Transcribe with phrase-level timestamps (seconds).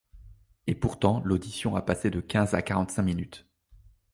[0.65, 3.45] Et pourtant, l'audition a passé de quinze à quarante-cinq minutes.